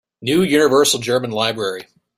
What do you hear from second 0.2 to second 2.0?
New Universal German Library